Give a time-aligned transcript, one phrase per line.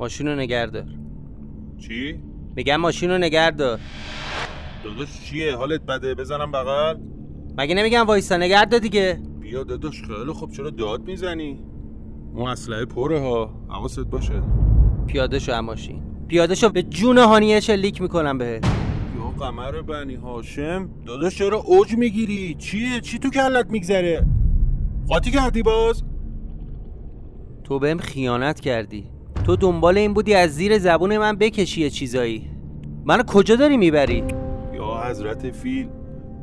[0.00, 0.84] ماشین رو نگردار
[1.78, 2.20] چی؟
[2.56, 3.80] میگم ماشین رو نگردار
[4.84, 6.14] داداش چیه؟ حالت بده.
[6.14, 6.96] بزنم بغل.
[7.58, 9.20] مگه نمیگم وایسا؟ نگردار دیگه.
[9.40, 11.64] بیا داداش خیلی خب چرا داد می‌زنی؟
[12.34, 13.54] اون اسلحه پره ها.
[13.68, 14.42] حواست باشه.
[15.06, 16.02] پیاده شو ماشین.
[16.28, 16.68] پیاده شو.
[16.68, 18.64] به جون هانیه شلیک می‌کنم بهت.
[19.16, 20.90] یا قمر بنی هاشم.
[21.06, 24.26] داداش چرا اوج می‌گیری؟ چیه؟ چی تو کلت میگذره؟
[25.08, 26.02] قاطی کردی باز؟
[27.64, 29.04] تو بهم خیانت کردی.
[29.48, 32.50] تو دنبال این بودی از زیر زبون من بکشی یه چیزایی.
[33.04, 34.24] منو کجا داری می‌بری؟
[34.74, 35.88] یا حضرت فیل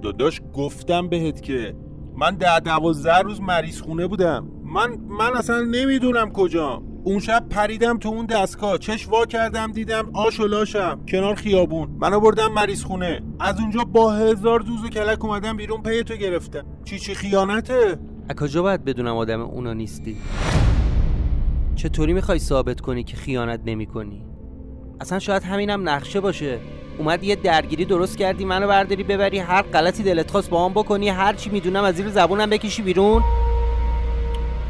[0.02, 1.76] داداش گفتم بهت که
[2.18, 4.48] من ده دوازده روز مریض خونه بودم.
[4.64, 6.84] من من اصلا نمی‌دونم کجا.
[7.04, 8.78] اون شب پریدم تو اون دستگاه.
[8.78, 11.90] چش وا کردم دیدم آش و لاشم کنار خیابون.
[12.00, 13.22] منو بردم مریض خونه.
[13.40, 16.66] از اونجا با هزار دوز و کلک اومدم بیرون پی تو گرفتم.
[16.86, 17.98] چی چی خیانته؟
[18.30, 20.16] از کجا باید بدونم آدم اونا نیستی؟
[21.76, 24.26] چطوری می‌خوای ثابت کنی که خیانت نمی کنی؟
[25.02, 26.60] اصلا شاید همینم نقشه باشه.
[26.98, 31.10] اومد یه درگیری درست کردی منو برداری ببری هر غلطی دلت خواست با هم بکنی
[31.10, 33.24] هر چی می‌دونم از زیر زبونم بکشی بیرون.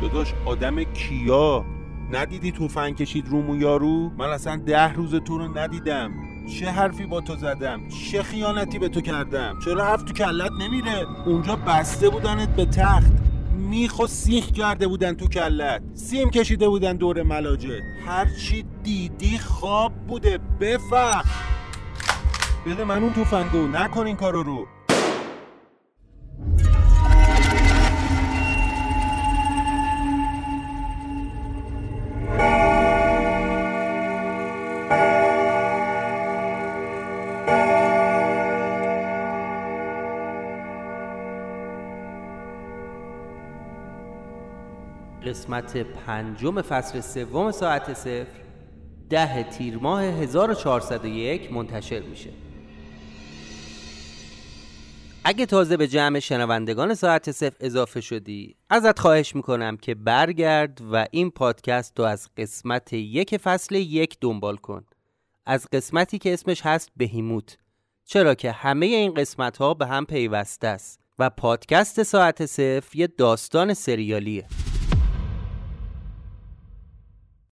[0.02, 1.66] داداش آدم کیا؟
[2.12, 6.12] ندیدی توفنگ کشید رومو یارو؟ من اصلا ده روز تو رو ندیدم.
[6.60, 11.06] چه حرفی با تو زدم؟ چه خیانتی به تو کردم؟ چرا هفت تو کلت نمیره؟
[11.26, 13.12] اونجا بسته بودنت به تخت.
[13.56, 15.82] میخ و سیخ کرده بودن تو کلت.
[15.94, 17.82] سیم کشیده بودن دور ملاجه.
[18.06, 21.24] هرچی دیدی خواب بوده بفهم.
[22.66, 23.68] بده من اون توفنگو.
[23.68, 24.68] نکن این کارو رو.
[45.24, 48.28] قسمت پنجم فصل سوم ساعت صفر
[49.10, 52.30] ده تیر ماه 1401 منتشر میشه.
[55.24, 61.08] اگه تازه به جمع شنوندگان ساعت صفر اضافه شدی ازت خواهش می‌کنم که برگرد و
[61.12, 64.86] این پادکست رو از قسمت یک فصل یک دنبال کن.
[65.46, 67.58] از قسمتی که اسمش هست بهیموت.
[68.06, 73.08] چرا که همه این قسمت ها به هم پیوسته است و پادکست ساعت صفر یه
[73.08, 74.46] داستان سریالیه.